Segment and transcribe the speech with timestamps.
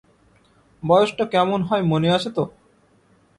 [0.83, 2.43] বয়সটা কেমন হয় মনে আছে তো?